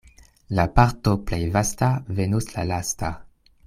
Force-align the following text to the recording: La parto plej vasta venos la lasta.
La 0.59 0.65
parto 0.79 1.13
plej 1.31 1.41
vasta 1.59 1.93
venos 2.23 2.53
la 2.57 2.69
lasta. 2.75 3.17